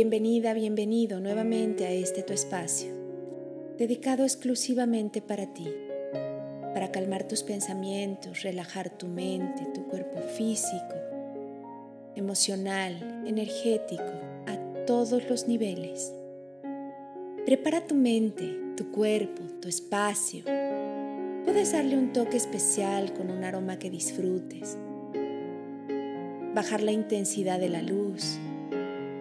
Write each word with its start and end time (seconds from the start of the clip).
Bienvenida, 0.00 0.54
bienvenido 0.54 1.18
nuevamente 1.18 1.84
a 1.84 1.90
este 1.90 2.22
tu 2.22 2.32
espacio, 2.32 2.92
dedicado 3.78 4.22
exclusivamente 4.22 5.20
para 5.20 5.52
ti, 5.52 5.66
para 6.72 6.92
calmar 6.92 7.26
tus 7.26 7.42
pensamientos, 7.42 8.44
relajar 8.44 8.90
tu 8.90 9.08
mente, 9.08 9.66
tu 9.74 9.88
cuerpo 9.88 10.20
físico, 10.20 10.94
emocional, 12.14 13.24
energético, 13.26 14.04
a 14.46 14.84
todos 14.86 15.28
los 15.28 15.48
niveles. 15.48 16.14
Prepara 17.44 17.84
tu 17.84 17.96
mente, 17.96 18.56
tu 18.76 18.92
cuerpo, 18.92 19.42
tu 19.60 19.66
espacio. 19.66 20.44
Puedes 21.44 21.72
darle 21.72 21.98
un 21.98 22.12
toque 22.12 22.36
especial 22.36 23.14
con 23.14 23.32
un 23.32 23.42
aroma 23.42 23.80
que 23.80 23.90
disfrutes. 23.90 24.78
Bajar 26.54 26.84
la 26.84 26.92
intensidad 26.92 27.58
de 27.58 27.68
la 27.68 27.82
luz 27.82 28.38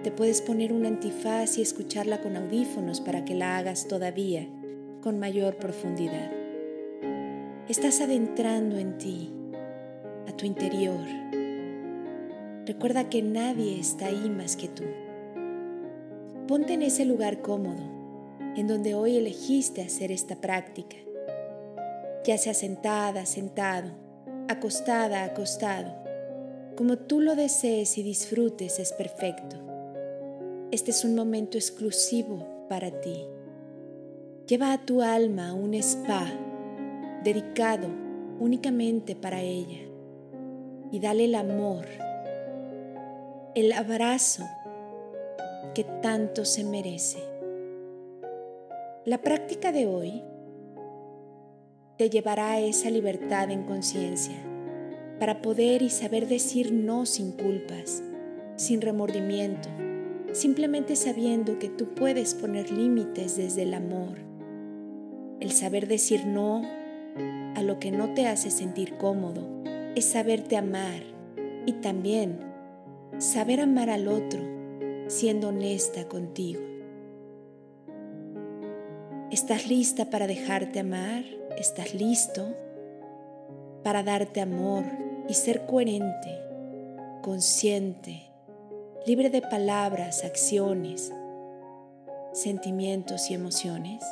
te 0.08 0.12
puedes 0.12 0.42
poner 0.42 0.72
un 0.72 0.86
antifaz 0.86 1.58
y 1.58 1.62
escucharla 1.62 2.22
con 2.22 2.38
audífonos 2.38 3.02
para 3.02 3.26
que 3.26 3.36
la 3.36 3.58
hagas 3.58 3.90
todavía 3.90 4.48
con 5.02 5.20
mayor 5.20 5.58
profundidad. 5.58 6.32
Estás 7.68 8.00
adentrando 8.00 8.78
en 8.78 8.98
ti, 8.98 9.30
a 10.26 10.32
tu 10.32 10.46
interior. 10.46 11.04
Recuerda 12.66 13.10
que 13.10 13.22
nadie 13.22 13.82
está 13.82 14.06
ahí 14.06 14.30
más 14.30 14.56
que 14.56 14.70
tú. 14.70 14.86
Ponte 16.48 16.76
en 16.76 16.84
ese 16.84 17.04
lugar 17.04 17.42
cómodo, 17.42 17.84
en 18.56 18.66
donde 18.66 18.96
hoy 18.96 19.18
elegiste 19.18 19.82
hacer 19.82 20.14
esta 20.14 20.38
práctica, 20.38 20.96
ya 22.24 22.38
sea 22.38 22.54
sentada, 22.54 23.26
sentado, 23.26 23.92
acostada, 24.48 25.26
acostado. 25.26 25.94
Como 26.78 26.98
tú 26.98 27.20
lo 27.20 27.36
desees 27.36 27.98
y 27.98 28.04
disfrutes 28.04 28.80
es 28.80 28.94
perfecto. 28.94 29.67
Este 30.70 30.92
es 30.92 31.06
un 31.06 31.16
momento 31.16 31.58
exclusivo 31.58 32.46
para 32.68 32.92
ti. 33.00 33.26
Lleva 34.48 34.74
a 34.74 34.86
tu 34.86 35.02
alma 35.02 35.54
un 35.54 35.74
spa 35.76 36.26
dedicado 37.24 37.88
únicamente 38.42 39.16
para 39.16 39.42
ella 39.42 39.80
y 40.92 41.00
dale 41.00 41.24
el 41.24 41.36
amor, 41.36 41.86
el 43.56 43.72
abrazo 43.72 44.44
que 45.74 45.86
tanto 46.02 46.44
se 46.44 46.66
merece. 46.66 47.20
La 49.06 49.20
práctica 49.20 49.72
de 49.72 49.88
hoy 49.88 50.22
te 51.98 52.10
llevará 52.10 52.52
a 52.52 52.60
esa 52.60 52.90
libertad 52.90 53.52
en 53.52 53.64
conciencia 53.64 54.36
para 55.18 55.42
poder 55.42 55.82
y 55.82 55.90
saber 55.90 56.28
decir 56.28 56.74
no 56.74 57.06
sin 57.06 57.32
culpas, 57.32 58.04
sin 58.58 58.82
remordimiento 58.82 59.87
simplemente 60.38 60.96
sabiendo 60.96 61.58
que 61.58 61.68
tú 61.68 61.96
puedes 61.96 62.36
poner 62.36 62.72
límites 62.72 63.38
desde 63.38 63.64
el 63.64 63.74
amor. 63.74 64.20
El 65.40 65.52
saber 65.52 65.88
decir 65.88 66.28
no 66.28 66.62
a 67.56 67.64
lo 67.64 67.80
que 67.80 67.92
no 67.92 68.14
te 68.14 68.28
hace 68.28 68.52
sentir 68.52 68.98
cómodo 68.98 69.48
es 69.96 70.06
saberte 70.06 70.56
amar 70.56 71.02
y 71.66 71.74
también 71.74 72.40
saber 73.18 73.62
amar 73.62 73.90
al 73.90 74.08
otro 74.08 74.40
siendo 75.08 75.50
honesta 75.50 76.08
contigo. 76.08 76.62
¿Estás 79.32 79.68
lista 79.68 80.12
para 80.12 80.28
dejarte 80.28 80.80
amar? 80.80 81.24
¿Estás 81.58 81.96
listo 81.96 82.56
para 83.84 84.04
darte 84.04 84.42
amor 84.42 84.84
y 85.28 85.34
ser 85.34 85.66
coherente, 85.66 86.38
consciente? 87.24 88.37
Libre 89.08 89.30
de 89.30 89.42
palabras, 89.42 90.26
acciones, 90.26 91.14
sentimientos 92.34 93.32
y 93.32 93.36
emociones? 93.36 94.04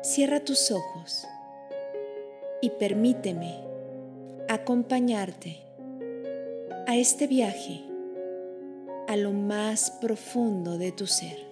Cierra 0.00 0.40
tus 0.40 0.70
ojos 0.70 1.26
y 2.62 2.70
permíteme 2.70 3.60
acompañarte 4.48 5.58
a 6.86 6.96
este 6.96 7.26
viaje 7.26 7.82
a 9.06 9.14
lo 9.18 9.32
más 9.32 9.90
profundo 9.90 10.78
de 10.78 10.90
tu 10.90 11.06
ser. 11.06 11.49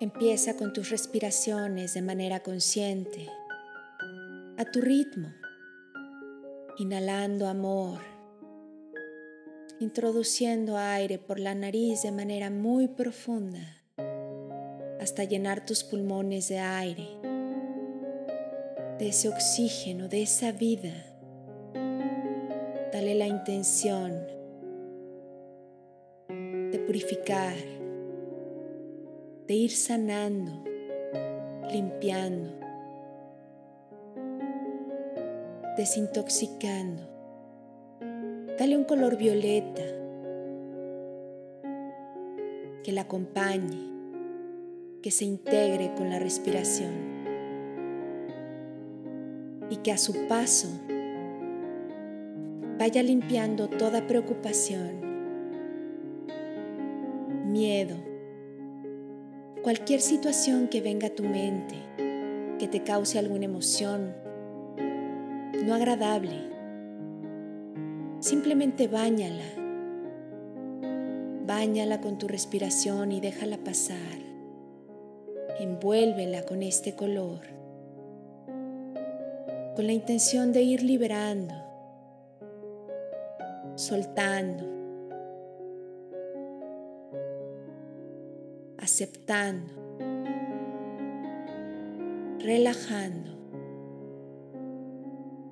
Empieza 0.00 0.56
con 0.56 0.72
tus 0.72 0.90
respiraciones 0.90 1.94
de 1.94 2.02
manera 2.02 2.38
consciente, 2.38 3.28
a 4.56 4.64
tu 4.64 4.80
ritmo, 4.80 5.34
inhalando 6.78 7.48
amor, 7.48 7.98
introduciendo 9.80 10.76
aire 10.78 11.18
por 11.18 11.40
la 11.40 11.56
nariz 11.56 12.02
de 12.02 12.12
manera 12.12 12.48
muy 12.48 12.86
profunda 12.86 13.82
hasta 15.00 15.24
llenar 15.24 15.66
tus 15.66 15.82
pulmones 15.82 16.48
de 16.48 16.60
aire, 16.60 17.08
de 19.00 19.08
ese 19.08 19.28
oxígeno, 19.28 20.08
de 20.08 20.22
esa 20.22 20.52
vida. 20.52 20.94
Dale 22.92 23.16
la 23.16 23.26
intención 23.26 24.12
de 26.70 26.78
purificar 26.86 27.77
de 29.48 29.54
ir 29.54 29.70
sanando, 29.70 30.62
limpiando, 31.72 32.50
desintoxicando. 35.78 37.02
Dale 38.58 38.76
un 38.76 38.84
color 38.84 39.16
violeta 39.16 39.82
que 42.84 42.92
la 42.92 43.02
acompañe, 43.02 43.90
que 45.02 45.10
se 45.10 45.24
integre 45.24 45.94
con 45.94 46.10
la 46.10 46.18
respiración 46.18 46.92
y 49.70 49.76
que 49.76 49.92
a 49.92 49.96
su 49.96 50.26
paso 50.28 50.68
vaya 52.78 53.02
limpiando 53.02 53.68
toda 53.68 54.06
preocupación, 54.06 55.00
miedo, 57.46 58.07
Cualquier 59.68 60.00
situación 60.00 60.68
que 60.68 60.80
venga 60.80 61.08
a 61.08 61.14
tu 61.14 61.24
mente, 61.24 61.74
que 62.58 62.68
te 62.68 62.84
cause 62.84 63.18
alguna 63.18 63.44
emoción 63.44 64.14
no 65.62 65.74
agradable, 65.74 66.32
simplemente 68.18 68.88
báñala. 68.88 69.44
Báñala 71.46 72.00
con 72.00 72.16
tu 72.16 72.28
respiración 72.28 73.12
y 73.12 73.20
déjala 73.20 73.58
pasar. 73.58 74.18
Envuélvela 75.60 76.46
con 76.46 76.62
este 76.62 76.94
color, 76.94 77.40
con 79.76 79.86
la 79.86 79.92
intención 79.92 80.50
de 80.54 80.62
ir 80.62 80.82
liberando, 80.82 81.54
soltando 83.74 84.77
aceptando, 88.78 89.72
relajando 92.38 93.36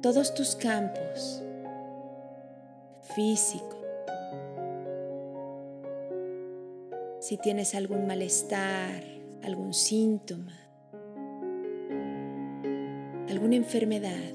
todos 0.00 0.34
tus 0.34 0.54
campos 0.54 1.42
físico. 3.14 3.76
Si 7.20 7.36
tienes 7.38 7.74
algún 7.74 8.06
malestar, 8.06 9.02
algún 9.42 9.74
síntoma, 9.74 10.56
alguna 13.28 13.56
enfermedad, 13.56 14.32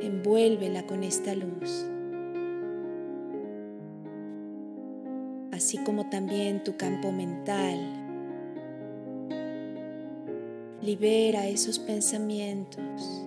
envuélvela 0.00 0.86
con 0.86 1.02
esta 1.02 1.34
luz. 1.34 1.91
Así 5.72 5.82
como 5.84 6.10
también 6.10 6.62
tu 6.62 6.76
campo 6.76 7.12
mental. 7.12 7.78
Libera 10.82 11.46
esos 11.46 11.78
pensamientos. 11.78 13.24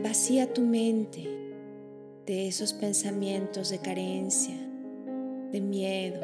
Vacía 0.00 0.52
tu 0.54 0.60
mente 0.60 1.26
de 2.26 2.46
esos 2.46 2.72
pensamientos 2.72 3.70
de 3.70 3.80
carencia, 3.80 4.54
de 5.50 5.60
miedo, 5.60 6.20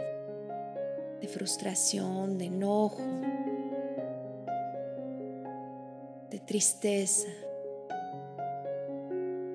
de 1.20 1.26
frustración, 1.26 2.38
de 2.38 2.44
enojo, 2.44 3.02
de 6.30 6.38
tristeza. 6.38 7.26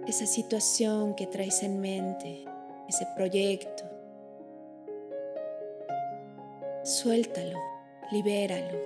Esa 0.05 0.25
situación 0.25 1.15
que 1.15 1.25
traes 1.25 1.63
en 1.63 1.79
mente, 1.79 2.43
ese 2.89 3.07
proyecto, 3.15 3.88
Suéltalo, 6.89 7.59
libéralo. 8.11 8.79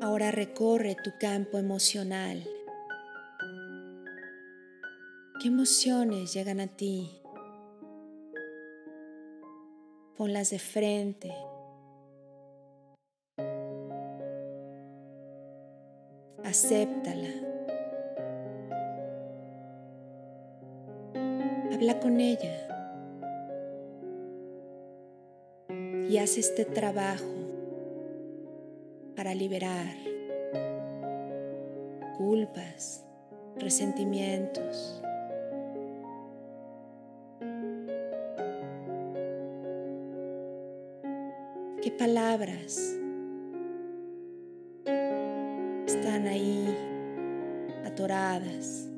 Ahora 0.00 0.30
recorre 0.30 0.94
tu 0.94 1.10
campo 1.18 1.58
emocional. 1.58 2.48
¿Qué 5.42 5.48
emociones 5.48 6.32
llegan 6.32 6.60
a 6.60 6.68
ti? 6.68 7.20
Ponlas 10.16 10.50
de 10.50 10.58
frente, 10.60 11.32
Acéptala. 16.68 17.30
Habla 21.72 21.98
con 21.98 22.20
ella. 22.20 22.68
Y 26.10 26.18
haz 26.18 26.36
este 26.36 26.66
trabajo 26.66 27.24
para 29.16 29.34
liberar 29.34 29.94
culpas, 32.18 33.02
resentimientos. 33.56 35.02
¿Qué 41.80 41.90
palabras 41.92 42.97
atoradas? 48.38 48.88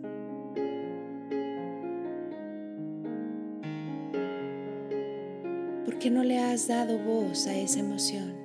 ¿Por 5.84 5.98
qué 5.98 6.10
no 6.10 6.24
le 6.24 6.38
has 6.38 6.68
dado 6.68 6.98
voz 6.98 7.46
a 7.46 7.56
esa 7.56 7.80
emoción? 7.80 8.40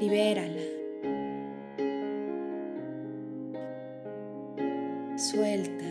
libérala. 0.00 0.62
Suelta. 5.16 5.84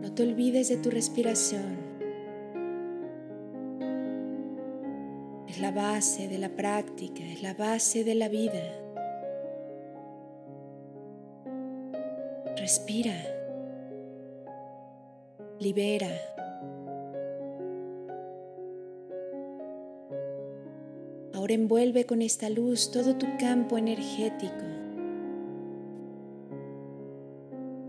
No 0.00 0.12
te 0.12 0.22
olvides 0.22 0.68
de 0.68 0.76
tu 0.76 0.90
respiración. 0.90 1.76
Es 5.48 5.60
la 5.60 5.70
base 5.70 6.28
de 6.28 6.38
la 6.38 6.50
práctica, 6.50 7.22
es 7.22 7.42
la 7.42 7.54
base 7.54 8.04
de 8.04 8.14
la 8.14 8.28
vida. 8.28 8.85
Libera. 15.66 16.12
Ahora 21.34 21.54
envuelve 21.54 22.06
con 22.06 22.22
esta 22.22 22.48
luz 22.48 22.92
todo 22.92 23.16
tu 23.16 23.26
campo 23.36 23.76
energético. 23.76 24.64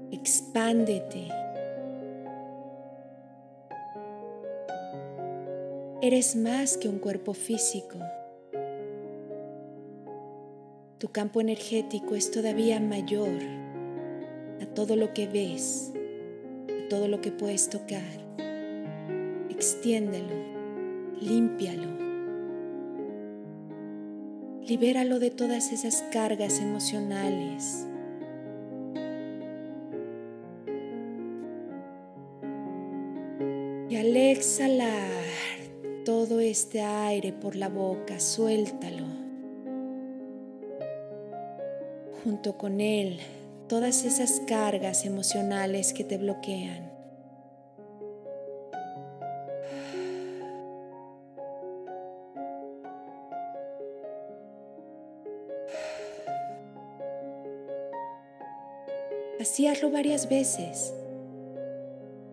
Expándete. 0.09 1.27
Eres 6.01 6.35
más 6.35 6.77
que 6.77 6.89
un 6.89 6.97
cuerpo 6.97 7.35
físico. 7.35 7.99
Tu 10.97 11.09
campo 11.09 11.41
energético 11.41 12.15
es 12.15 12.31
todavía 12.31 12.79
mayor 12.79 13.39
a 14.63 14.65
todo 14.73 14.95
lo 14.95 15.13
que 15.13 15.27
ves, 15.27 15.93
todo 16.89 17.07
lo 17.07 17.21
que 17.21 17.31
puedes 17.31 17.69
tocar. 17.69 18.01
Extiéndelo, 19.49 20.35
límpialo 21.21 21.97
Libéralo 24.67 25.19
de 25.19 25.31
todas 25.31 25.71
esas 25.71 26.03
cargas 26.11 26.59
emocionales. 26.59 27.87
Y 33.89 33.95
al 33.95 34.17
exhalar 34.17 35.09
todo 36.03 36.41
este 36.41 36.81
aire 36.81 37.31
por 37.31 37.55
la 37.55 37.69
boca, 37.69 38.19
suéltalo. 38.19 39.05
Junto 42.25 42.57
con 42.57 42.81
él, 42.81 43.19
todas 43.67 44.05
esas 44.05 44.39
cargas 44.47 45.05
emocionales 45.05 45.93
que 45.93 46.03
te 46.03 46.17
bloquean. 46.17 46.91
Así 59.39 59.67
hazlo 59.67 59.91
varias 59.91 60.29
veces 60.29 60.93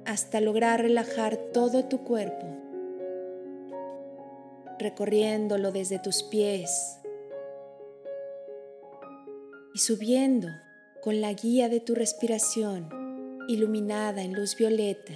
hasta 0.05 0.41
lograr 0.41 0.83
relajar 0.83 1.37
todo 1.37 1.85
tu 1.85 2.05
cuerpo, 2.05 2.47
recorriéndolo 4.79 5.73
desde 5.73 5.99
tus 5.99 6.23
pies 6.23 6.99
y 9.75 9.79
subiendo 9.79 10.49
con 11.05 11.21
la 11.21 11.35
guía 11.35 11.69
de 11.69 11.81
tu 11.81 11.95
respiración 11.95 12.89
iluminada 13.47 14.23
en 14.23 14.33
luz 14.33 14.57
violeta 14.57 15.13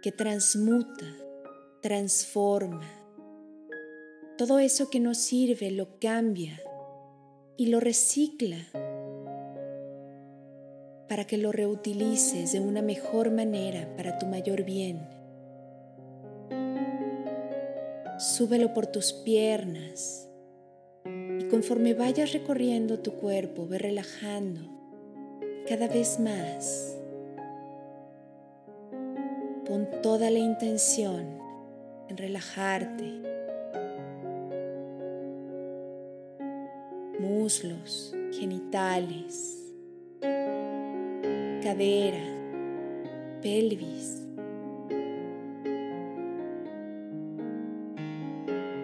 que 0.00 0.10
transmuta, 0.10 1.04
transforma. 1.82 2.90
Todo 4.38 4.58
eso 4.58 4.88
que 4.88 5.00
no 5.00 5.12
sirve 5.12 5.70
lo 5.70 5.98
cambia 6.00 6.58
y 7.58 7.66
lo 7.66 7.78
recicla 7.78 8.56
para 11.06 11.26
que 11.26 11.36
lo 11.36 11.52
reutilices 11.52 12.52
de 12.52 12.60
una 12.60 12.80
mejor 12.80 13.30
manera 13.30 13.94
para 13.98 14.18
tu 14.18 14.24
mayor 14.24 14.62
bien. 14.62 15.06
Súbelo 18.18 18.72
por 18.72 18.86
tus 18.86 19.12
piernas 19.12 20.23
conforme 21.54 21.94
vayas 21.94 22.32
recorriendo 22.32 22.98
tu 22.98 23.12
cuerpo, 23.12 23.64
ve 23.68 23.78
relajando 23.78 24.60
cada 25.68 25.86
vez 25.86 26.18
más. 26.18 26.98
Pon 29.64 29.88
toda 30.02 30.32
la 30.32 30.40
intención 30.40 31.38
en 32.08 32.16
relajarte. 32.16 33.22
Muslos, 37.20 38.12
genitales 38.32 39.60
cadera, 41.62 42.24
pelvis, 43.40 44.26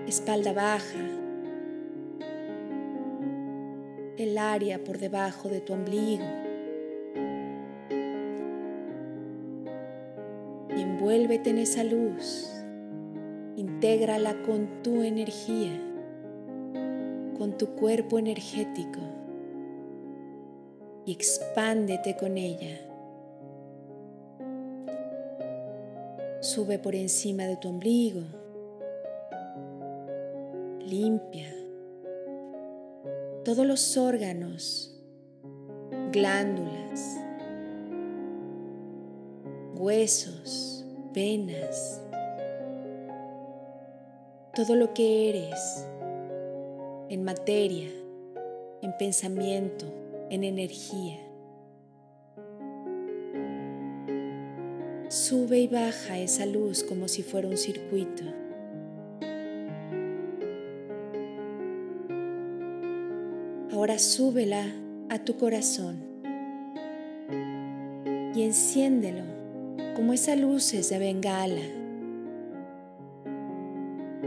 espalda 0.06 0.52
baja, 0.52 1.19
el 4.20 4.38
área 4.38 4.82
por 4.84 4.98
debajo 4.98 5.48
de 5.48 5.60
tu 5.60 5.72
ombligo. 5.72 6.24
Y 10.76 10.80
envuélvete 10.80 11.50
en 11.50 11.58
esa 11.58 11.84
luz, 11.84 12.48
intégrala 13.56 14.40
con 14.42 14.82
tu 14.82 15.02
energía, 15.02 15.72
con 17.38 17.56
tu 17.58 17.68
cuerpo 17.76 18.18
energético 18.18 19.00
y 21.04 21.12
expándete 21.12 22.16
con 22.16 22.36
ella. 22.36 22.80
Sube 26.40 26.78
por 26.78 26.94
encima 26.94 27.44
de 27.44 27.56
tu 27.56 27.68
ombligo. 27.68 28.22
Limpia 30.80 31.60
todos 33.44 33.66
los 33.66 33.97
órganos, 33.97 34.94
glándulas, 36.12 37.18
huesos, 39.75 40.85
venas, 41.14 42.02
todo 44.54 44.76
lo 44.76 44.92
que 44.92 45.30
eres 45.30 45.87
en 47.09 47.25
materia, 47.25 47.88
en 48.82 48.97
pensamiento, 48.99 49.87
en 50.28 50.44
energía. 50.44 51.18
Sube 55.09 55.61
y 55.61 55.66
baja 55.66 56.18
esa 56.18 56.44
luz 56.44 56.85
como 56.85 57.09
si 57.09 57.23
fuera 57.23 57.49
un 57.49 57.56
circuito. 57.56 58.25
Ahora 63.80 63.99
súbela 63.99 64.66
a 65.08 65.20
tu 65.20 65.38
corazón 65.38 66.04
y 68.34 68.42
enciéndelo 68.42 69.22
como 69.96 70.12
esas 70.12 70.38
luces 70.38 70.90
de 70.90 70.99
bengala. 70.99 71.62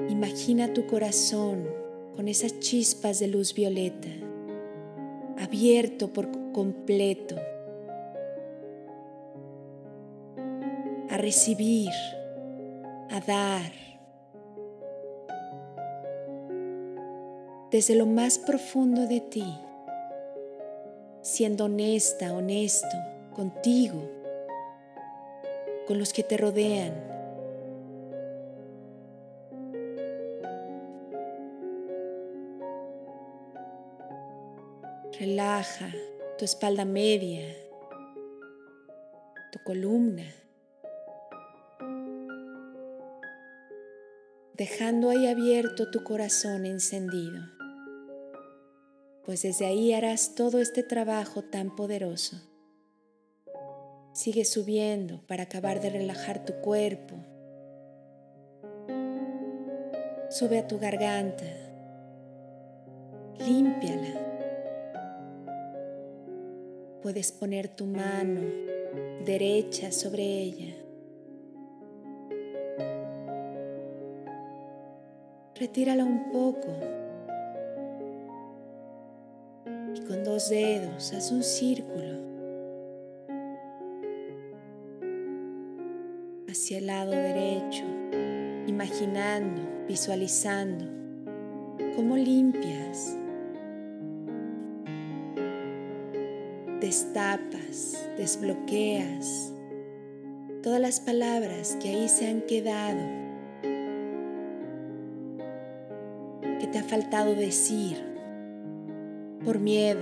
Imagina 0.10 0.74
tu 0.74 0.88
corazón 0.88 1.68
con 2.16 2.28
esas 2.30 2.60
chispas 2.62 3.20
de 3.20 3.28
luz 3.28 3.54
violeta, 3.54 4.08
abierto 5.38 6.12
por 6.12 6.32
completo 6.52 7.36
a 11.12 11.18
recibir, 11.18 11.92
a 13.12 13.20
dar, 13.20 13.72
desde 17.74 17.96
lo 17.96 18.06
más 18.06 18.38
profundo 18.38 19.08
de 19.08 19.20
ti, 19.20 19.60
siendo 21.24 21.66
honesta, 21.66 22.32
honesto 22.32 22.96
contigo, 23.36 24.00
con 25.88 25.98
los 25.98 26.14
que 26.14 26.22
te 26.22 26.38
rodean. 26.38 26.94
Relaja 35.20 35.92
tu 36.38 36.46
espalda 36.46 36.86
media, 36.86 37.42
tu 39.52 39.58
columna. 39.64 40.26
dejando 44.56 45.10
ahí 45.10 45.28
abierto 45.28 45.90
tu 45.90 46.04
corazón 46.04 46.66
encendido, 46.66 47.42
pues 49.26 49.44
desde 49.44 49.66
ahí 49.66 49.94
harás 49.94 50.36
todo 50.36 50.60
este 50.60 50.84
trabajo 50.84 51.44
tan 51.44 51.76
poderoso. 51.76 52.38
Sigue 54.14 54.46
subiendo 54.46 55.22
para 55.28 55.44
acabar 55.44 55.82
de 55.82 55.90
relajar 55.90 56.46
tu 56.46 56.54
cuerpo. 56.62 57.16
Sube 60.30 60.60
a 60.60 60.68
tu 60.68 60.80
garganta, 60.80 61.46
límpiala. 63.40 64.20
Puedes 67.02 67.32
poner 67.32 67.68
tu 67.68 67.86
mano 67.86 68.42
derecha 69.26 69.92
sobre 69.92 70.24
ella 70.24 70.84
retírala 75.64 76.04
un 76.04 76.30
poco 76.30 76.68
con 80.08 80.24
dos 80.24 80.50
dedos 80.50 81.14
haz 81.14 81.32
un 81.32 81.44
círculo. 81.44 82.22
Hacia 86.50 86.78
el 86.78 86.88
lado 86.88 87.12
derecho, 87.12 87.84
imaginando, 88.68 89.62
visualizando 89.88 90.86
cómo 91.96 92.16
limpias, 92.16 93.18
destapas, 96.80 98.10
desbloqueas 98.18 99.54
todas 100.62 100.80
las 100.80 101.00
palabras 101.00 101.78
que 101.82 101.90
ahí 101.90 102.08
se 102.08 102.28
han 102.28 102.42
quedado 102.42 103.24
te 106.74 106.80
ha 106.80 106.84
faltado 106.84 107.36
decir 107.36 108.04
por 109.44 109.60
miedo, 109.60 110.02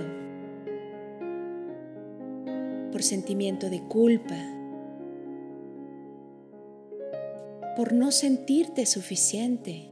por 2.90 3.02
sentimiento 3.02 3.70
de 3.70 3.80
culpa, 3.82 4.36
por 7.76 7.92
no 7.92 8.10
sentirte 8.10 8.86
suficiente. 8.86 9.88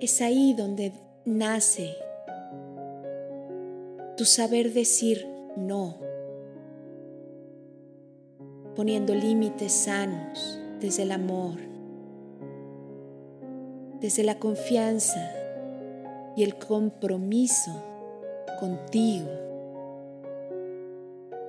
Es 0.00 0.20
ahí 0.20 0.54
donde 0.54 0.92
nace 1.24 1.94
tu 4.16 4.24
saber 4.24 4.72
decir 4.72 5.26
no, 5.56 5.98
poniendo 8.74 9.14
límites 9.14 9.72
sanos 9.72 10.60
desde 10.80 11.02
el 11.02 11.12
amor 11.12 11.76
desde 14.00 14.22
la 14.22 14.38
confianza 14.38 15.32
y 16.36 16.42
el 16.42 16.56
compromiso 16.56 17.82
contigo. 18.60 19.30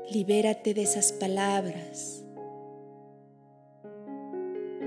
Libérate 0.09 0.73
de 0.73 0.83
esas 0.83 1.11
palabras 1.11 2.23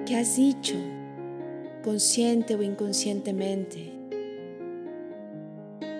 que 0.06 0.16
has 0.16 0.36
dicho 0.36 0.76
consciente 1.84 2.54
o 2.54 2.62
inconscientemente. 2.62 3.92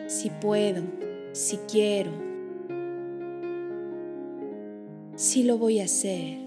Si 0.07 0.31
puedo, 0.31 0.83
si 1.33 1.59
quiero, 1.71 2.11
si 5.15 5.45
lo 5.45 5.59
voy 5.59 5.81
a 5.81 5.85
hacer, 5.85 6.39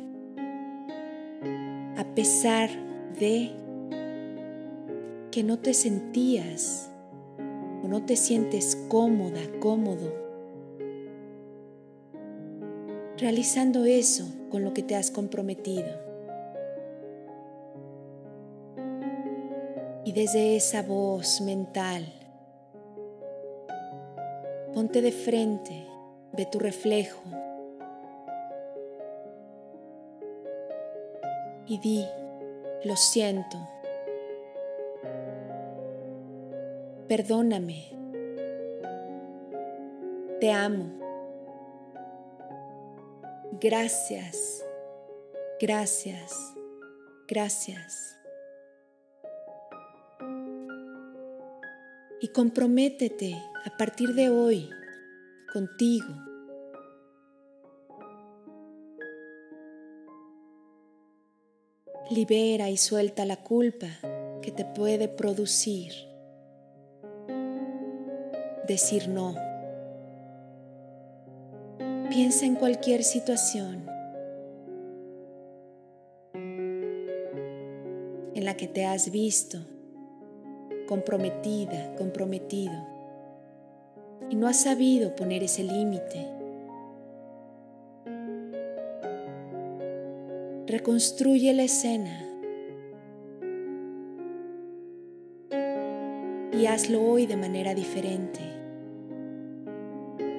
a 1.95 2.03
pesar 2.15 2.69
de 3.19 3.51
que 5.31 5.43
no 5.43 5.60
te 5.60 5.74
sentías 5.74 6.92
no 7.93 8.03
te 8.03 8.15
sientes 8.15 8.75
cómoda, 8.88 9.39
cómodo, 9.59 10.12
realizando 13.19 13.85
eso 13.85 14.25
con 14.50 14.63
lo 14.63 14.73
que 14.73 14.81
te 14.81 14.95
has 14.95 15.12
comprometido. 15.12 15.91
Y 20.03 20.12
desde 20.12 20.55
esa 20.55 20.81
voz 20.81 21.41
mental, 21.41 22.12
ponte 24.73 25.03
de 25.03 25.12
frente, 25.12 25.85
ve 26.35 26.47
tu 26.47 26.57
reflejo 26.57 27.21
y 31.67 31.77
di, 31.77 32.03
lo 32.85 32.95
siento. 32.95 33.59
Perdóname. 37.15 37.91
Te 40.39 40.51
amo. 40.51 41.00
Gracias. 43.62 44.65
Gracias. 45.62 46.55
Gracias. 47.27 48.17
Y 52.20 52.29
comprométete 52.29 53.36
a 53.63 53.77
partir 53.77 54.15
de 54.15 54.32
hoy 54.32 54.72
contigo. 55.53 56.15
Libera 62.10 62.72
y 62.72 62.77
suelta 62.77 63.24
la 63.25 63.43
culpa 63.43 63.89
que 64.41 64.51
te 64.51 64.65
puede 64.65 65.08
producir 65.10 66.12
decir 68.67 69.10
no. 69.10 69.36
Piensa 72.10 72.46
en 72.46 72.55
cualquier 72.55 73.03
situación 73.03 73.86
en 78.36 78.46
la 78.46 78.55
que 78.55 78.67
te 78.67 78.86
has 78.86 79.12
visto 79.12 79.60
comprometida, 80.88 81.96
comprometido 81.96 82.74
y 84.29 84.36
no 84.36 84.48
has 84.48 84.62
sabido 84.62 85.15
poner 85.15 85.43
ese 85.43 85.63
límite. 85.63 86.27
Reconstruye 90.67 91.53
la 91.53 91.63
escena 91.63 92.32
y 96.63 96.65
hazlo 96.65 97.01
hoy 97.01 97.25
de 97.25 97.36
manera 97.36 97.75
diferente. 97.75 98.39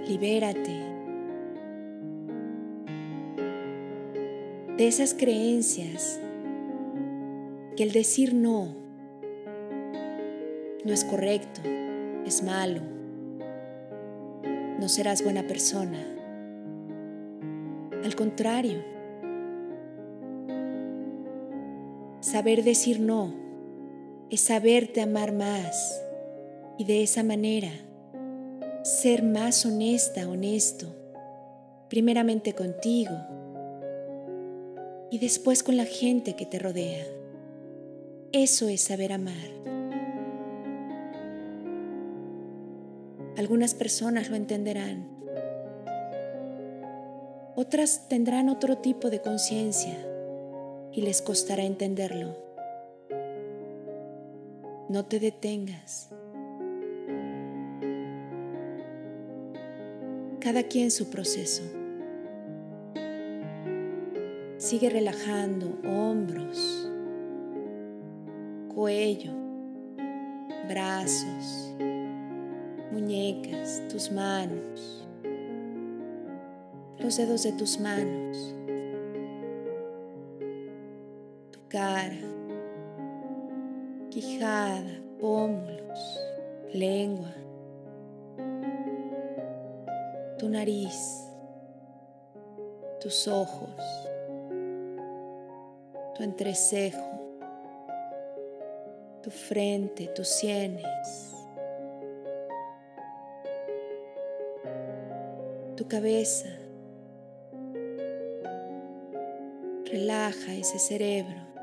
Libérate 0.09 0.81
de 4.79 4.89
esas 4.89 5.13
creencias 5.13 6.19
que 7.77 7.83
el 7.83 7.93
decir 7.93 8.33
no 8.33 8.75
no 10.83 10.95
es 10.95 11.05
correcto, 11.05 11.61
es 12.25 12.43
malo, 12.43 12.81
no 14.81 14.89
serás 14.89 15.23
buena 15.23 15.43
persona. 15.43 16.03
Al 18.03 18.17
contrario, 18.17 18.83
saber 22.21 22.65
decir 22.65 22.99
no 22.99 23.35
es 24.31 24.41
saberte 24.41 25.03
amar 25.03 25.35
más 25.35 26.04
y 26.79 26.85
de 26.85 27.03
esa 27.03 27.23
manera 27.23 27.71
ser 28.83 29.23
más 29.23 29.65
honesta, 29.65 30.29
honesto, 30.29 30.95
primeramente 31.89 32.53
contigo 32.55 33.17
y 35.11 35.19
después 35.19 35.63
con 35.63 35.77
la 35.77 35.85
gente 35.85 36.35
que 36.35 36.47
te 36.47 36.59
rodea. 36.59 37.05
Eso 38.33 38.69
es 38.69 38.83
saber 38.83 39.13
amar. 39.13 39.35
Algunas 43.37 43.75
personas 43.75 44.29
lo 44.29 44.37
entenderán, 44.37 45.09
otras 47.57 48.09
tendrán 48.09 48.49
otro 48.49 48.79
tipo 48.79 49.11
de 49.11 49.21
conciencia 49.21 49.97
y 50.93 51.03
les 51.03 51.23
costará 51.23 51.63
entenderlo. 51.63 52.37
No 54.89 55.05
te 55.07 55.21
detengas. 55.21 56.11
Cada 60.45 60.63
quien 60.65 60.91
su 60.91 61.09
proceso. 61.09 61.63
Sigue 64.59 64.91
relajando 64.91 65.79
hombros, 65.89 66.87
cuello, 68.75 69.33
brazos, 70.69 71.75
muñecas, 72.93 73.89
tus 73.89 74.13
manos, 74.13 75.09
los 76.99 77.17
dedos 77.17 77.45
de 77.45 77.53
tus 77.53 77.81
manos, 77.81 78.55
tu 81.53 81.59
cara, 81.69 82.21
quijada, 84.11 84.93
pómulos, 85.19 86.21
lengua, 86.75 87.33
tu 90.45 90.51
nariz, 90.51 91.27
tus 93.01 93.27
ojos, 93.29 93.81
tu 96.15 96.23
entrecejo, 96.23 97.01
tu 99.23 99.31
frente, 99.31 100.09
tus 100.09 100.29
sienes, 100.29 101.35
tu 105.77 105.89
cabeza. 105.89 106.51
Relaja 109.87 110.53
ese 110.53 110.79
cerebro. 110.79 111.54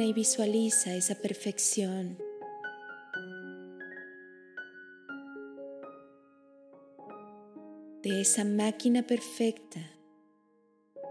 Y 0.00 0.12
visualiza 0.14 0.94
esa 0.94 1.16
perfección. 1.16 2.16
de 8.02 8.22
esa 8.22 8.42
máquina 8.42 9.06
perfecta 9.06 9.78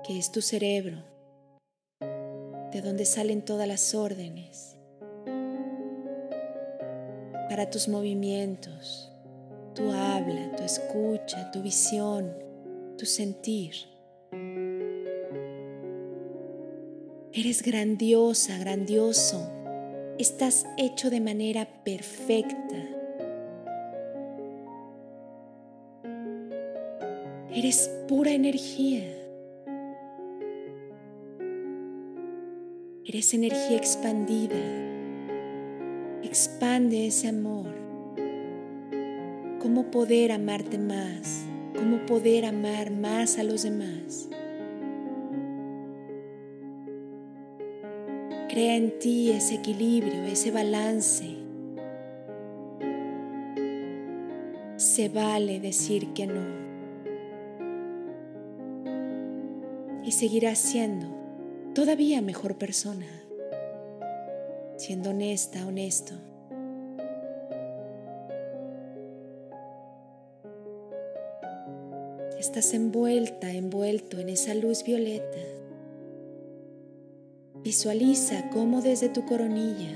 que 0.03 0.17
es 0.17 0.31
tu 0.31 0.41
cerebro, 0.41 1.05
de 2.01 2.81
donde 2.81 3.05
salen 3.05 3.45
todas 3.45 3.65
las 3.65 3.95
órdenes 3.95 4.75
para 7.47 7.69
tus 7.69 7.87
movimientos, 7.87 9.09
tu 9.73 9.89
habla, 9.91 10.53
tu 10.57 10.63
escucha, 10.63 11.49
tu 11.51 11.61
visión, 11.61 12.33
tu 12.97 13.05
sentir. 13.05 13.90
Eres 17.33 17.63
grandiosa, 17.63 18.57
grandioso. 18.57 19.49
Estás 20.19 20.65
hecho 20.77 21.09
de 21.09 21.21
manera 21.21 21.65
perfecta. 21.85 22.75
Eres 27.55 27.89
pura 28.09 28.31
energía. 28.31 29.05
Eres 33.05 33.33
energía 33.33 33.77
expandida. 33.77 34.59
Expande 36.23 37.07
ese 37.07 37.29
amor. 37.29 37.73
¿Cómo 39.61 39.89
poder 39.89 40.33
amarte 40.33 40.77
más? 40.77 41.45
¿Cómo 41.77 42.05
poder 42.05 42.43
amar 42.45 42.91
más 42.91 43.37
a 43.37 43.43
los 43.43 43.63
demás? 43.63 44.27
Crea 48.51 48.75
en 48.75 48.99
ti 48.99 49.31
ese 49.31 49.55
equilibrio, 49.55 50.25
ese 50.25 50.51
balance. 50.51 51.37
Se 54.75 55.07
vale 55.07 55.61
decir 55.61 56.11
que 56.11 56.27
no. 56.27 56.43
Y 60.03 60.11
seguirás 60.11 60.57
siendo 60.57 61.07
todavía 61.73 62.21
mejor 62.21 62.57
persona, 62.57 63.07
siendo 64.75 65.11
honesta, 65.11 65.65
honesto. 65.65 66.11
Estás 72.37 72.73
envuelta, 72.73 73.49
envuelto 73.49 74.19
en 74.19 74.27
esa 74.27 74.53
luz 74.55 74.83
violeta 74.83 75.39
Visualiza 77.63 78.49
cómo 78.49 78.81
desde 78.81 79.07
tu 79.07 79.23
coronilla 79.27 79.95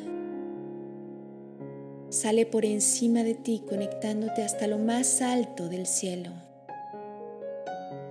sale 2.10 2.46
por 2.46 2.64
encima 2.64 3.24
de 3.24 3.34
ti 3.34 3.64
conectándote 3.68 4.44
hasta 4.44 4.68
lo 4.68 4.78
más 4.78 5.20
alto 5.24 5.68
del 5.68 5.88
cielo, 5.88 6.30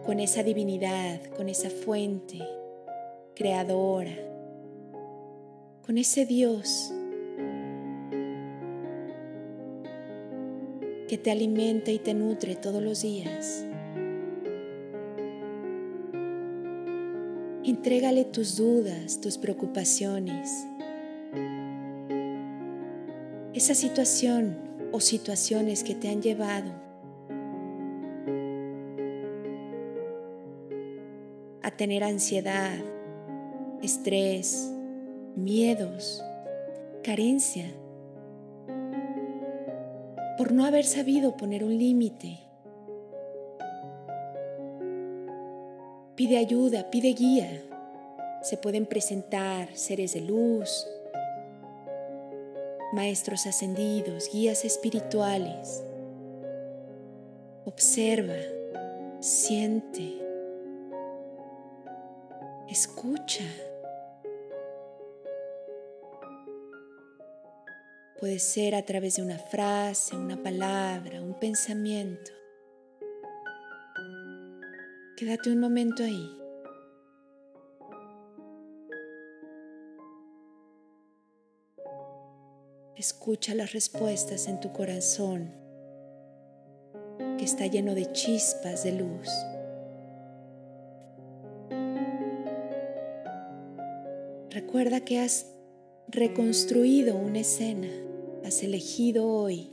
con 0.05 0.19
esa 0.19 0.43
divinidad, 0.43 1.21
con 1.37 1.49
esa 1.49 1.71
fuente 1.71 2.41
creadora, 3.37 4.17
con 5.87 5.99
ese 5.99 6.27
Dios 6.27 6.93
que 11.09 11.17
te 11.17 11.31
alimenta 11.31 11.93
y 11.93 12.01
te 12.01 12.13
nutre 12.13 12.57
todos 12.57 12.83
los 12.83 13.03
días. 13.03 13.65
Entrégale 17.85 18.25
tus 18.25 18.57
dudas, 18.57 19.21
tus 19.21 19.37
preocupaciones. 19.37 20.67
Esa 23.53 23.75
situación 23.75 24.57
o 24.91 25.01
situaciones 25.01 25.85
que 25.85 25.95
te 25.95 26.09
han 26.09 26.23
llevado 26.23 26.71
a 31.61 31.71
tener 31.77 32.05
ansiedad, 32.05 32.79
estrés, 33.83 34.73
miedos, 35.37 36.25
carencia, 37.03 37.67
por 40.39 40.53
no 40.53 40.65
haber 40.65 40.87
sabido 40.87 41.37
poner 41.37 41.63
un 41.63 41.77
límite 41.77 42.45
Pide 46.17 46.39
ayuda, 46.39 46.91
pide 46.91 47.13
guía. 47.13 47.74
Se 48.45 48.59
pueden 48.59 48.85
presentar 48.85 49.75
seres 49.75 50.13
de 50.13 50.21
luz, 50.21 50.87
maestros 52.93 53.47
ascendidos, 53.47 54.29
guías 54.31 54.67
espirituales. 54.67 55.83
Observa, 57.65 58.37
siente, 59.21 60.19
escucha. 62.69 63.45
Puede 68.21 68.41
ser 68.41 68.75
a 68.75 68.83
través 68.83 69.17
de 69.17 69.23
una 69.23 69.39
frase, 69.39 70.15
una 70.19 70.37
palabra, 70.43 71.23
un 71.23 71.33
pensamiento. 71.41 72.31
Quédate 75.17 75.51
un 75.51 75.61
momento 75.61 76.05
ahí. 76.05 76.44
Escucha 83.05 83.55
las 83.55 83.75
respuestas 83.75 84.49
en 84.49 84.61
tu 84.61 84.73
corazón, 84.73 85.53
que 87.37 87.45
está 87.45 87.67
lleno 87.67 87.95
de 87.95 88.11
chispas 88.13 88.83
de 88.83 88.93
luz. 88.93 89.29
Recuerda 94.49 95.01
que 95.01 95.21
has 95.21 95.45
reconstruido 96.09 97.15
una 97.19 97.41
escena, 97.41 97.91
has 98.43 98.63
elegido 98.63 99.29
hoy 99.29 99.71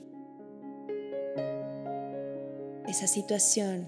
esa 2.90 3.08
situación 3.08 3.88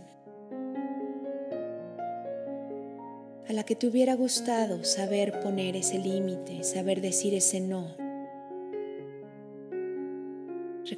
a 3.49 3.51
la 3.51 3.65
que 3.65 3.75
te 3.75 3.87
hubiera 3.87 4.15
gustado 4.15 4.85
saber 4.85 5.41
poner 5.41 5.75
ese 5.75 5.99
límite, 5.99 6.63
saber 6.63 7.01
decir 7.01 7.33
ese 7.33 7.59
no 7.59 8.02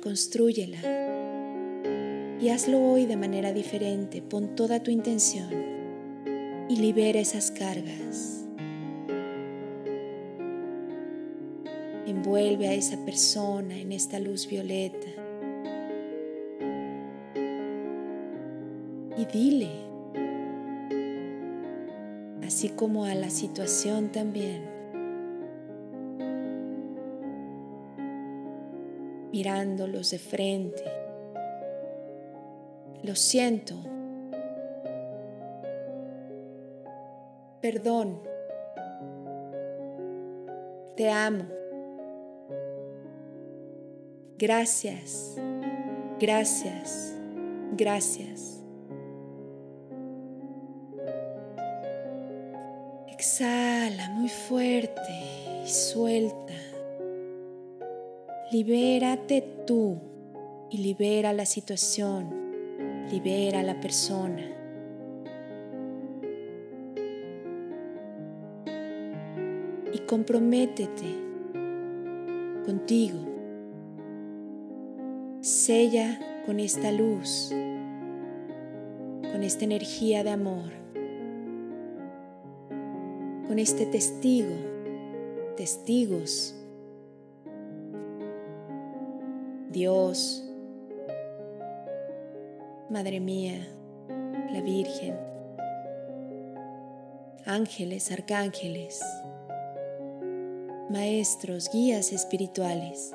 reconstrúyela. 0.06 0.78
Y 2.39 2.50
hazlo 2.50 2.80
hoy 2.80 3.08
de 3.08 3.18
manera 3.18 3.52
diferente, 3.54 4.22
pon 4.22 4.56
toda 4.56 4.84
tu 4.84 4.91
intención 4.91 5.50
y 6.70 6.76
libera 6.76 7.20
esas 7.20 7.50
cargas. 7.50 8.46
Envuelve 12.06 12.68
a 12.68 12.74
esa 12.74 13.04
persona 13.04 13.80
en 13.80 13.91
esta 13.91 14.20
luz 14.20 14.48
violeta. 14.48 15.08
Y 19.18 19.26
dile, 19.26 19.72
así 22.46 22.70
como 22.70 23.06
a 23.06 23.15
la 23.15 23.32
situación 23.32 24.12
también, 24.12 24.75
mirándolos 29.36 30.12
de 30.12 30.17
frente, 30.17 30.86
lo 33.04 33.15
siento, 33.15 33.76
perdón, 37.60 38.21
te 40.95 41.10
amo. 41.10 41.43
Gracias, 44.38 45.36
gracias, 46.17 47.13
gracias. 47.74 48.63
Exhala 53.10 54.12
muy 54.12 54.30
fuerte 54.30 55.12
y 55.65 55.69
suelta. 55.69 56.54
Libérate 58.58 59.41
tú 59.68 59.98
y 60.70 60.78
libera 60.78 61.34
la 61.34 61.46
situación, 61.46 62.30
libera 63.12 63.62
la 63.63 63.82
persona. 63.82 64.50
Y 69.91 70.00
comprométete 70.08 71.04
contigo 72.65 73.20
Sella 75.41 76.18
con 76.46 76.62
esta 76.62 76.94
luz, 76.94 77.50
con 79.34 79.44
esta 79.44 79.65
energía 79.65 80.24
de 80.24 80.30
amor, 80.30 80.72
con 83.50 83.60
este 83.60 83.86
testigo, 83.86 84.56
testigos, 85.58 86.55
Dios, 89.76 90.42
Madre 92.90 93.20
mía, 93.20 93.60
la 94.54 94.62
Virgen, 94.62 95.20
ángeles, 97.46 98.10
arcángeles, 98.10 99.02
maestros, 100.90 101.70
guías 101.74 102.14
espirituales. 102.14 103.12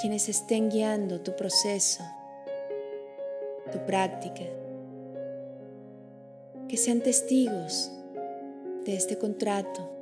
Quienes 0.00 0.28
estén 0.28 0.68
guiando 0.68 1.20
tu 1.20 1.36
proceso, 1.36 2.02
tu 3.70 3.78
práctica, 3.86 4.42
que 6.68 6.76
sean 6.76 7.00
testigos 7.02 7.92
de 8.84 8.96
este 8.96 9.16
contrato. 9.16 9.95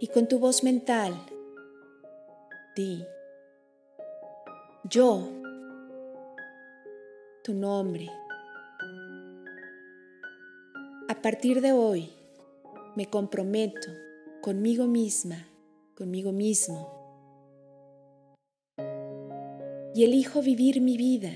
Y 0.00 0.08
con 0.08 0.28
tu 0.28 0.38
voz 0.38 0.62
mental, 0.62 1.14
di, 2.76 3.04
yo, 4.84 5.28
tu 7.42 7.54
nombre. 7.54 8.08
A 11.08 11.20
partir 11.20 11.60
de 11.60 11.72
hoy, 11.72 12.12
me 12.96 13.06
comprometo 13.06 13.90
conmigo 14.40 14.86
misma 14.86 15.48
conmigo 15.98 16.30
mismo. 16.30 16.88
Y 19.96 20.04
elijo 20.04 20.40
vivir 20.42 20.80
mi 20.80 20.96
vida 20.96 21.32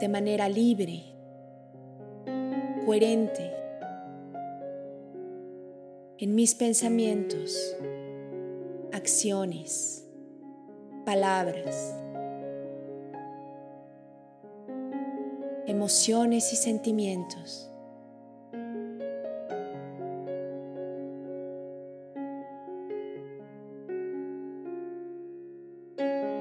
de 0.00 0.08
manera 0.08 0.48
libre, 0.48 1.04
coherente, 2.84 3.52
en 6.20 6.34
mis 6.34 6.54
pensamientos, 6.54 7.74
acciones, 8.92 10.06
palabras, 11.06 11.94
emociones 15.66 16.52
y 16.52 16.56
sentimientos. 16.56 17.66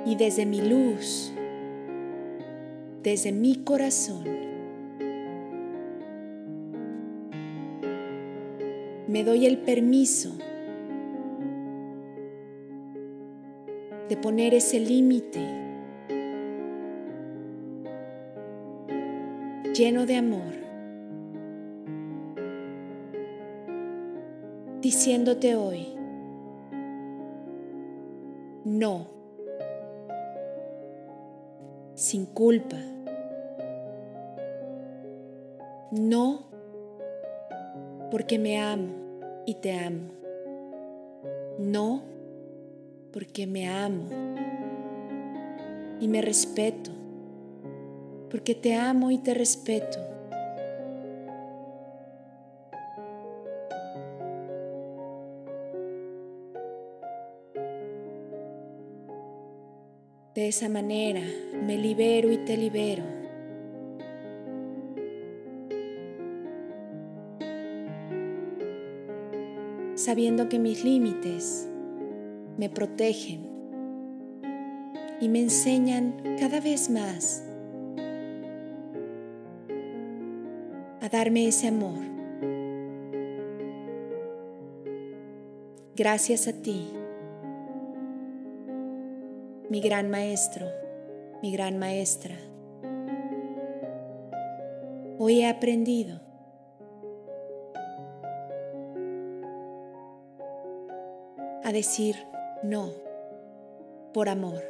y 0.05 0.15
desde 0.15 0.47
mi 0.47 0.59
luz, 0.59 1.31
desde 3.03 3.31
mi 3.31 3.57
corazón, 3.57 4.48
me 9.09 9.23
doy 9.23 9.47
el 9.47 9.57
permiso 9.57 10.29
de 14.07 14.15
poner 14.17 14.53
ese 14.53 14.79
límite 14.79 15.39
lleno 19.73 20.05
de 20.05 20.15
amor, 20.15 20.53
diciéndote 24.79 25.55
hoy, 25.55 25.87
no 28.63 29.07
sin 31.95 32.27
culpa. 32.27 32.77
No 35.91 36.48
porque 38.29 38.37
me 38.37 38.59
amo 38.59 38.93
y 39.47 39.55
te 39.55 39.71
amo. 39.71 40.11
No 41.57 42.03
porque 43.11 43.47
me 43.47 43.67
amo 43.67 44.05
y 45.99 46.07
me 46.07 46.21
respeto. 46.21 46.91
Porque 48.29 48.53
te 48.53 48.75
amo 48.75 49.09
y 49.09 49.17
te 49.17 49.33
respeto. 49.33 49.97
De 60.35 60.47
esa 60.49 60.69
manera 60.69 61.23
me 61.65 61.79
libero 61.79 62.31
y 62.31 62.37
te 62.37 62.55
libero. 62.57 63.18
Sabiendo 70.09 70.49
que 70.49 70.57
mis 70.57 70.83
límites 70.83 71.69
me 72.57 72.67
protegen 72.67 73.47
y 75.21 75.29
me 75.29 75.39
enseñan 75.39 76.35
cada 76.39 76.59
vez 76.59 76.89
más 76.89 77.43
a 80.99 81.09
darme 81.09 81.47
ese 81.47 81.67
amor. 81.67 81.99
Gracias 85.95 86.47
a 86.47 86.53
ti 86.53 86.89
mi 89.69 89.79
gran 89.79 90.09
maestro, 90.09 90.65
mi 91.43 91.51
gran 91.51 91.77
maestra. 91.77 92.35
Hoy 95.19 95.41
he 95.41 95.47
aprendido 95.47 96.28
a 101.69 101.71
decir 101.71 102.15
no 102.63 102.91
por 104.11 104.27
amor. 104.27 104.63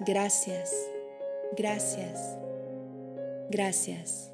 Gracias, 0.00 0.70
gracias, 1.56 2.36
gracias. 3.48 4.30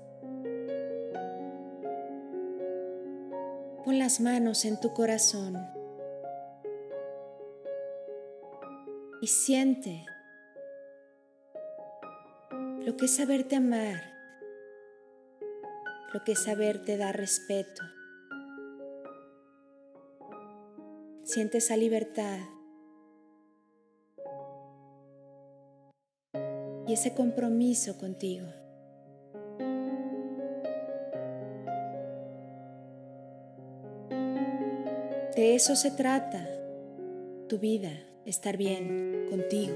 Pon 3.85 4.00
las 4.00 4.20
manos 4.20 4.64
en 4.64 4.80
tu 4.80 4.92
corazón 4.92 5.64
y 9.22 9.28
siente 9.28 10.04
lo 12.80 12.96
que 12.96 13.04
es 13.04 13.14
saberte 13.14 13.54
amar, 13.57 14.02
lo 16.12 16.24
que 16.24 16.33
es 16.33 16.42
saberte 16.42 16.96
dar 16.96 17.16
respeto. 17.16 17.85
Siente 21.35 21.59
esa 21.59 21.77
libertad 21.77 22.38
y 26.87 26.92
ese 26.92 27.12
compromiso 27.12 27.99
contigo. 27.99 28.47
De 35.35 35.57
eso 35.57 35.75
se 35.75 35.90
trata 35.90 36.49
tu 37.49 37.59
vida, 37.59 37.90
estar 38.27 38.57
bien 38.57 39.27
contigo. 39.29 39.75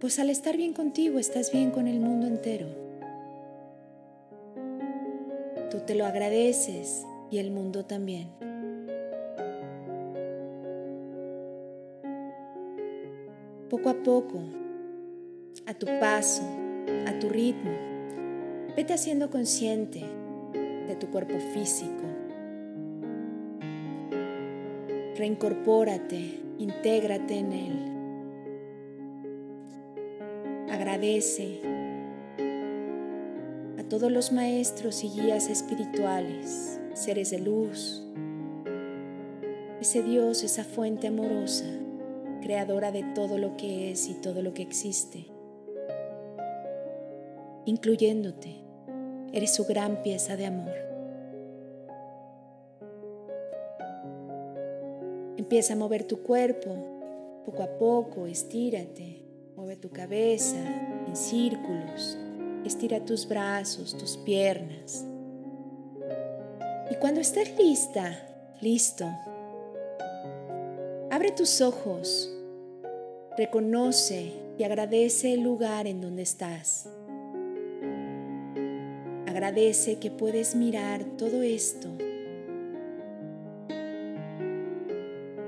Pues 0.00 0.18
al 0.18 0.30
estar 0.30 0.56
bien 0.56 0.72
contigo 0.72 1.20
estás 1.20 1.52
bien 1.52 1.70
con 1.70 1.86
el 1.86 2.00
mundo 2.00 2.26
entero. 2.26 2.66
Tú 5.70 5.78
te 5.86 5.94
lo 5.94 6.06
agradeces 6.06 7.04
y 7.30 7.38
el 7.38 7.52
mundo 7.52 7.84
también. 7.84 8.47
Poco 13.78 13.90
a 13.90 14.02
poco, 14.02 14.40
a 15.64 15.72
tu 15.72 15.86
paso, 16.00 16.42
a 17.06 17.16
tu 17.20 17.28
ritmo, 17.28 17.70
vete 18.76 18.92
haciendo 18.92 19.30
consciente 19.30 20.02
de 20.88 20.96
tu 20.96 21.06
cuerpo 21.06 21.38
físico. 21.54 22.02
Reincorpórate, 25.16 26.40
intégrate 26.58 27.38
en 27.38 27.52
él. 27.52 27.78
Agradece 30.72 31.60
a 33.78 33.84
todos 33.84 34.10
los 34.10 34.32
maestros 34.32 35.04
y 35.04 35.10
guías 35.10 35.48
espirituales, 35.48 36.80
seres 36.94 37.30
de 37.30 37.38
luz, 37.38 38.04
ese 39.80 40.02
Dios, 40.02 40.42
esa 40.42 40.64
fuente 40.64 41.06
amorosa, 41.06 41.66
creadora 42.48 42.90
de 42.92 43.02
todo 43.14 43.36
lo 43.36 43.58
que 43.58 43.90
es 43.90 44.08
y 44.08 44.14
todo 44.14 44.40
lo 44.40 44.54
que 44.54 44.62
existe, 44.62 45.26
incluyéndote. 47.66 48.64
Eres 49.34 49.54
su 49.54 49.66
gran 49.66 50.02
pieza 50.02 50.34
de 50.34 50.46
amor. 50.46 50.72
Empieza 55.36 55.74
a 55.74 55.76
mover 55.76 56.04
tu 56.04 56.22
cuerpo 56.22 57.42
poco 57.44 57.62
a 57.62 57.76
poco, 57.76 58.26
estírate, 58.26 59.26
mueve 59.54 59.76
tu 59.76 59.90
cabeza 59.90 60.56
en 61.06 61.14
círculos, 61.14 62.16
estira 62.64 63.04
tus 63.04 63.28
brazos, 63.28 63.94
tus 63.98 64.16
piernas. 64.16 65.04
Y 66.90 66.94
cuando 66.94 67.20
estés 67.20 67.54
lista, 67.58 68.18
listo, 68.62 69.04
abre 71.10 71.30
tus 71.32 71.60
ojos, 71.60 72.34
reconoce 73.38 74.32
y 74.58 74.64
agradece 74.64 75.32
el 75.32 75.42
lugar 75.42 75.86
en 75.86 76.00
donde 76.00 76.22
estás. 76.22 76.90
Agradece 79.26 80.00
que 80.00 80.10
puedes 80.10 80.56
mirar 80.56 81.04
todo 81.16 81.42
esto. 81.42 81.88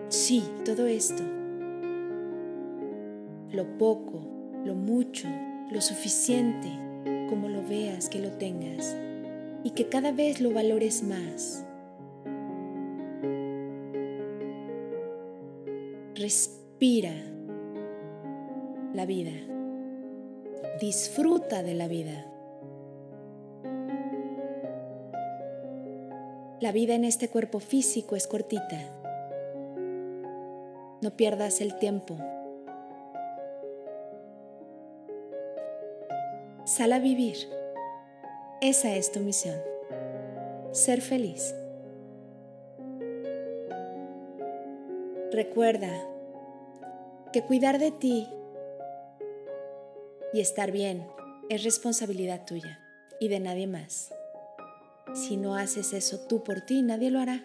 Sí, 0.09 0.45
todo 0.65 0.87
esto. 0.87 1.25
Lo 3.51 3.77
poco, 3.77 4.23
lo 4.65 4.77
mucho, 4.77 5.27
lo 5.73 5.81
suficiente, 5.81 6.69
como 7.29 7.49
lo 7.49 7.67
veas 7.67 8.09
que 8.09 8.21
lo 8.21 8.31
tengas 8.31 8.97
y 9.65 9.71
que 9.71 9.89
cada 9.89 10.13
vez 10.13 10.41
lo 10.41 10.53
valores 10.53 11.03
más. 11.03 11.65
Respira 16.15 17.30
vida. 19.07 19.33
Disfruta 20.81 21.63
de 21.63 21.75
la 21.75 21.89
vida. 21.89 22.27
La 26.61 26.73
vida 26.73 26.95
en 26.95 27.05
este 27.05 27.29
cuerpo 27.29 27.61
físico 27.61 28.17
es 28.17 28.27
cortita. 28.27 28.79
No 31.01 31.17
pierdas 31.17 31.61
el 31.61 31.79
tiempo. 31.79 32.17
Sal 36.65 36.93
a 36.93 36.99
vivir. 36.99 37.37
Esa 38.61 38.95
es 38.95 39.11
tu 39.11 39.21
misión. 39.21 39.59
Ser 40.73 41.01
feliz. 41.01 41.55
Recuerda 45.33 45.91
que 47.33 47.43
cuidar 47.43 47.79
de 47.79 47.93
ti 47.93 48.29
y 50.33 50.41
estar 50.41 50.73
bien 50.73 51.07
es 51.49 51.65
responsabilidad 51.65 52.45
tuya 52.47 52.81
y 53.19 53.29
de 53.29 53.41
nadie 53.41 53.67
más. 53.67 54.13
Si 55.15 55.37
no 55.37 55.57
haces 55.57 55.93
eso 55.93 56.21
tú 56.29 56.45
por 56.45 56.61
ti, 56.61 56.83
nadie 56.83 57.11
lo 57.11 57.19
hará. 57.19 57.45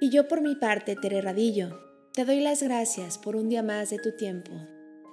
Y 0.00 0.10
yo 0.10 0.28
por 0.28 0.40
mi 0.40 0.54
parte, 0.54 0.96
Tere 0.96 1.20
Radillo, 1.20 1.78
te 2.14 2.24
doy 2.24 2.40
las 2.40 2.62
gracias 2.62 3.18
por 3.18 3.36
un 3.36 3.48
día 3.48 3.62
más 3.62 3.90
de 3.90 3.98
tu 3.98 4.16
tiempo, 4.16 4.50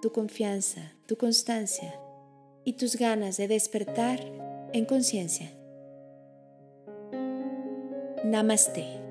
tu 0.02 0.12
confianza, 0.12 0.94
tu 1.06 1.18
constancia 1.18 2.00
y 2.64 2.74
tus 2.74 2.96
ganas 2.96 3.38
de 3.38 3.48
despertar 3.48 4.20
en 4.74 4.86
conciencia. 4.86 5.52
Namaste. 8.24 9.07